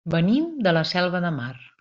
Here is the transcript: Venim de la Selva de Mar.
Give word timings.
Venim 0.13 0.47
de 0.67 0.73
la 0.79 0.83
Selva 0.95 1.23
de 1.27 1.35
Mar. 1.39 1.53